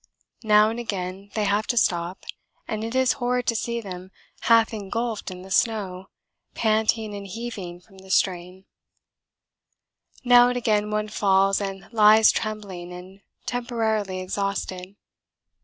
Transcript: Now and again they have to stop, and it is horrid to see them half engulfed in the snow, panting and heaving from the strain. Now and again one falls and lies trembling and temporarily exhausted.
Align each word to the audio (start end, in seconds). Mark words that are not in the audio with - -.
Now 0.41 0.71
and 0.71 0.79
again 0.79 1.29
they 1.35 1.43
have 1.43 1.67
to 1.67 1.77
stop, 1.77 2.25
and 2.67 2.83
it 2.83 2.95
is 2.95 3.13
horrid 3.21 3.45
to 3.45 3.55
see 3.55 3.79
them 3.81 4.09
half 4.39 4.73
engulfed 4.73 5.29
in 5.29 5.43
the 5.43 5.51
snow, 5.51 6.09
panting 6.55 7.13
and 7.13 7.27
heaving 7.27 7.79
from 7.81 7.99
the 7.99 8.09
strain. 8.09 8.65
Now 10.23 10.47
and 10.47 10.57
again 10.57 10.89
one 10.89 11.09
falls 11.09 11.61
and 11.61 11.87
lies 11.93 12.31
trembling 12.31 12.91
and 12.91 13.21
temporarily 13.45 14.21
exhausted. 14.21 14.95